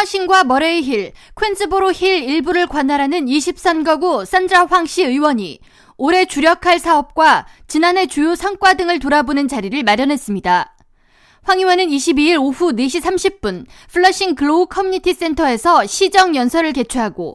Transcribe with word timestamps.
플러싱과 0.00 0.44
머레이 0.44 0.82
힐, 0.82 1.12
퀸즈보로 1.38 1.92
힐 1.92 2.22
일부를 2.22 2.66
관할하는 2.66 3.26
20선거구 3.26 4.24
산드라 4.24 4.64
황 4.66 5.04
시의원이 5.04 5.60
올해 5.98 6.24
주력할 6.24 6.78
사업과 6.78 7.46
지난해 7.66 8.06
주요 8.06 8.34
성과 8.34 8.74
등을 8.74 8.98
돌아보는 8.98 9.46
자리를 9.46 9.82
마련했습니다. 9.82 10.74
황 11.42 11.58
의원은 11.58 11.88
22일 11.88 12.40
오후 12.40 12.72
4시 12.72 13.02
30분 13.02 13.66
플러싱 13.92 14.36
글로우 14.36 14.68
커뮤니티 14.68 15.12
센터에서 15.12 15.84
시정 15.84 16.34
연설을 16.34 16.72
개최하고 16.72 17.34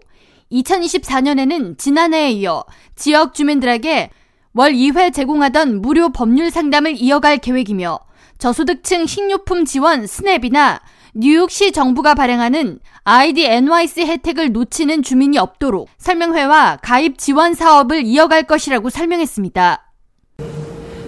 2024년에는 0.51 1.77
지난해에 1.77 2.31
이어 2.31 2.65
지역 2.95 3.35
주민들에게 3.35 4.09
월 4.53 4.71
2회 4.71 5.13
제공하던 5.13 5.81
무료 5.81 6.09
법률 6.09 6.49
상담을 6.49 6.95
이어갈 6.97 7.37
계획이며 7.37 7.99
저소득층 8.39 9.05
식료품 9.05 9.65
지원 9.65 10.07
스냅이나 10.07 10.81
뉴욕시 11.17 11.71
정부가 11.71 12.13
발행하는 12.13 12.79
아이디 13.05 13.45
NYC 13.45 14.01
혜택을 14.01 14.51
놓치는 14.51 15.01
주민이 15.01 15.37
없도록 15.37 15.87
설명회와 15.97 16.79
가입 16.81 17.17
지원 17.17 17.53
사업을 17.53 18.03
이어갈 18.03 18.43
것이라고 18.43 18.89
설명했습니다. 18.89 19.93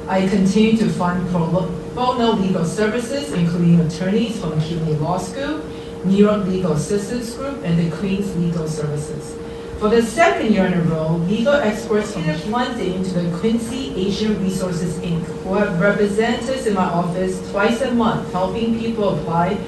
I 0.08 0.30
continue 0.30 0.78
to 0.78 0.88
fund 0.88 1.30
pro 1.30 1.68
bono 1.94 2.40
legal 2.40 2.64
services, 2.64 3.34
including 3.34 3.82
attorneys 3.82 4.40
from 4.40 4.56
McKinley 4.56 4.96
Law 4.98 5.20
School, 5.20 5.60
New 6.06 6.16
York 6.16 6.48
Legal 6.48 6.72
Assistance 6.72 7.36
Group, 7.36 7.66
and 7.66 7.76
the 7.76 7.92
Queens 8.00 8.34
Legal 8.38 8.66
Services. 8.66 9.36
For 9.80 9.90
the 9.90 10.02
second 10.02 10.54
year 10.54 10.66
in 10.66 10.74
a 10.74 10.82
row, 10.84 11.20
legal 11.28 11.54
experts 11.54 12.14
from 12.14 12.24
funding 12.50 13.04
to 13.04 13.14
the 13.14 13.38
Quincy 13.38 13.94
Asian 14.08 14.42
Resources 14.42 14.98
Inc., 15.04 15.22
who 15.44 15.54
have 15.56 15.82
representatives 15.82 16.66
in 16.66 16.74
my 16.74 16.86
office 16.86 17.38
twice 17.52 17.82
a 17.82 17.92
month 17.92 18.32
helping 18.32 18.80
people 18.80 19.20
apply 19.20 19.60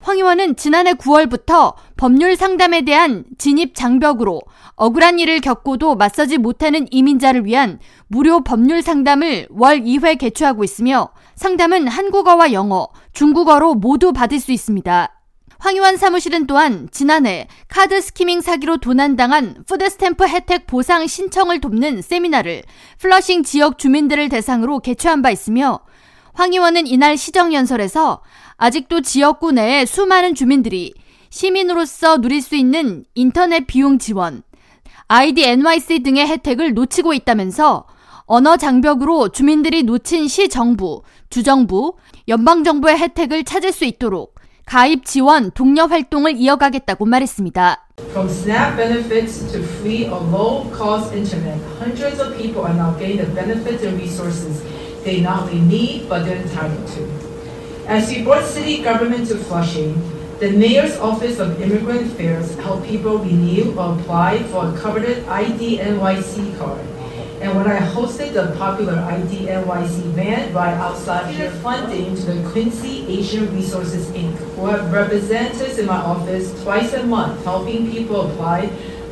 황 0.00 0.16
의원은 0.16 0.56
지난해 0.56 0.94
9월부터 0.94 1.74
법률 1.96 2.34
상담에 2.34 2.82
대한 2.82 3.24
진입 3.36 3.74
장벽으로 3.74 4.40
억울한 4.76 5.18
일을 5.18 5.40
겪고도 5.40 5.96
맞서지 5.96 6.38
못하는 6.38 6.86
이민자를 6.90 7.44
위한 7.44 7.78
무료 8.06 8.42
법률 8.42 8.80
상담을 8.80 9.48
월 9.50 9.80
2회 9.80 10.18
개최하고 10.18 10.64
있으며 10.64 11.10
상담은 11.36 11.88
한국어와 11.88 12.52
영어, 12.52 12.88
중국어로 13.12 13.74
모두 13.74 14.14
받을 14.14 14.40
수 14.40 14.52
있습니다. 14.52 15.10
황 15.58 15.74
의원 15.74 15.96
사무실은 15.96 16.46
또한 16.46 16.88
지난해 16.90 17.48
카드 17.68 18.00
skimming 18.00 18.40
사기로 18.40 18.78
도난당한 18.78 19.64
food 19.66 19.93
stamp 19.93 20.26
혜택 20.26 20.66
보상 20.66 21.06
신청을 21.06 21.60
돕는 21.60 22.02
세미나를 22.02 22.62
플러싱 22.98 23.42
지역 23.42 23.78
주민들을 23.78 24.28
대상으로 24.28 24.80
개최한 24.80 25.22
바 25.22 25.30
있으며 25.30 25.80
황 26.34 26.52
의원은 26.52 26.88
이날 26.88 27.16
시정연설에서 27.16 28.20
아직도 28.56 29.02
지역구 29.02 29.52
내에 29.52 29.86
수많은 29.86 30.34
주민들이 30.34 30.92
시민으로서 31.30 32.20
누릴 32.20 32.42
수 32.42 32.56
있는 32.56 33.04
인터넷 33.14 33.66
비용 33.68 33.98
지원, 33.98 34.42
ID 35.06 35.44
NYC 35.44 36.02
등의 36.02 36.26
혜택을 36.26 36.74
놓치고 36.74 37.14
있다면서 37.14 37.86
언어 38.26 38.56
장벽으로 38.56 39.28
주민들이 39.28 39.84
놓친 39.84 40.26
시 40.26 40.48
정부, 40.48 41.02
주정부, 41.30 41.94
연방 42.26 42.64
정부의 42.64 42.98
혜택을 42.98 43.44
찾을 43.44 43.70
수 43.70 43.84
있도록 43.84 44.34
가입 44.66 45.04
지원 45.04 45.52
독려 45.52 45.86
활동을 45.86 46.36
이어가겠다고 46.36 47.04
말했습니다. 47.04 47.80
From 48.10 48.28
SNAP 48.28 48.76
benefits 48.76 49.52
to 49.52 49.62
free 49.62 50.06
or 50.08 50.20
low 50.32 50.68
cost 50.76 51.14
internet, 51.14 51.60
hundreds 51.78 52.20
of 52.20 52.36
people 52.36 52.64
are 52.64 52.74
now 52.74 52.96
getting 52.98 53.18
the 53.18 53.32
benefits 53.34 53.84
and 53.84 54.00
resources 54.00 54.64
they 55.04 55.20
not 55.20 55.42
only 55.42 55.60
need 55.60 56.08
but 56.08 56.24
they're 56.24 56.42
entitled 56.42 56.88
to. 56.88 57.08
As 57.86 58.08
we 58.08 58.22
brought 58.22 58.44
city 58.44 58.82
government 58.82 59.28
to 59.28 59.36
Flushing, 59.36 59.94
the 60.40 60.50
Mayor's 60.50 60.96
Office 60.98 61.38
of 61.38 61.60
Immigrant 61.60 62.10
Affairs 62.12 62.56
helped 62.56 62.86
people 62.86 63.18
renew 63.18 63.72
or 63.78 63.98
apply 63.98 64.42
for 64.44 64.66
a 64.68 64.78
coveted 64.78 65.24
ID 65.28 65.78
NYC 65.78 66.58
card. 66.58 66.80
And 67.40 67.54
when 67.54 67.66
I 67.66 67.78
hosted 67.78 68.32
the 68.32 68.54
popular 68.56 68.94
ID 68.94 69.46
NYC 69.46 70.02
van 70.12 70.52
right 70.54 70.74
outside 70.74 71.34
here, 71.34 71.50
funding 71.50 72.16
to 72.16 72.22
the 72.22 72.50
Quincy 72.50 73.06
Asian 73.06 73.54
Resources 73.54 74.06
Inc., 74.12 74.34
who 74.56 74.66
have 74.66 74.90
representatives 74.90 75.78
in 75.78 75.86
my 75.86 75.96
office 75.98 76.50
twice 76.62 76.94
a 76.94 77.04
month 77.04 77.44
helping 77.44 77.90
people 77.90 78.30
apply 78.30 78.68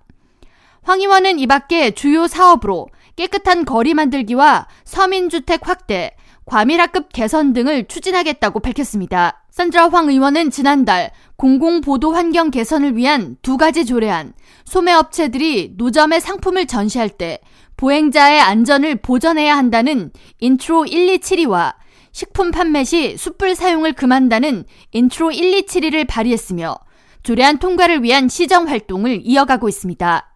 황 0.83 0.99
의원은 0.99 1.39
이 1.39 1.47
밖에 1.47 1.91
주요 1.91 2.27
사업으로 2.27 2.89
깨끗한 3.15 3.63
거리 3.63 3.93
만들기와 3.93 4.67
서민주택 4.83 5.69
확대, 5.69 6.11
과밀학급 6.45 7.11
개선 7.11 7.53
등을 7.53 7.85
추진하겠다고 7.87 8.59
밝혔습니다. 8.59 9.43
산드라 9.49 9.89
황 9.89 10.09
의원은 10.09 10.51
지난달 10.51 11.11
공공보도 11.37 12.13
환경 12.13 12.51
개선을 12.51 12.95
위한 12.95 13.37
두 13.41 13.57
가지 13.57 13.85
조례안, 13.85 14.33
소매업체들이 14.65 15.73
노점의 15.75 16.21
상품을 16.21 16.67
전시할 16.67 17.09
때 17.09 17.39
보행자의 17.77 18.39
안전을 18.41 18.97
보전해야 18.97 19.57
한다는 19.57 20.11
인트로 20.39 20.85
1272와 20.85 21.75
식품 22.11 22.51
판매 22.51 22.83
시 22.83 23.17
숯불 23.17 23.55
사용을 23.55 23.93
금한다는 23.93 24.65
인트로 24.91 25.31
1272를 25.31 26.07
발의했으며 26.07 26.77
조례안 27.23 27.57
통과를 27.57 28.03
위한 28.03 28.29
시정 28.29 28.67
활동을 28.67 29.21
이어가고 29.23 29.67
있습니다. 29.67 30.35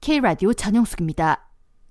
K라디오 0.00 0.52
전영숙입니다. 0.52 1.48